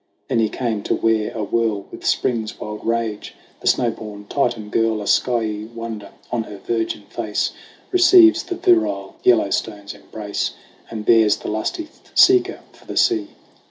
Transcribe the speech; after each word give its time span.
Then 0.29 0.39
he 0.39 0.49
came 0.49 0.81
to 0.85 0.95
where, 0.95 1.29
awhirl 1.37 1.85
With 1.91 2.07
Spring's 2.07 2.59
wild 2.59 2.83
rage, 2.83 3.35
the 3.59 3.67
snow 3.67 3.91
born 3.91 4.25
Titan 4.25 4.69
girl, 4.71 4.99
A 4.99 5.05
skyey 5.05 5.67
wonder 5.75 6.09
on 6.31 6.45
her 6.45 6.57
virgin 6.57 7.03
face, 7.03 7.51
Receives 7.91 8.41
the 8.41 8.55
virile 8.55 9.17
Yellowstone's 9.21 9.93
embrace 9.93 10.53
And 10.89 11.05
bears 11.05 11.37
the 11.37 11.49
lusty 11.51 11.87
Seeker 12.15 12.61
for 12.73 12.85
the 12.87 12.97
Sea. 12.97 13.27